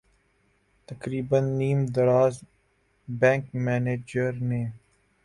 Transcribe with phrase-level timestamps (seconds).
[0.87, 2.35] تقریبا نیم دراز
[3.07, 4.63] بینک منیجر نے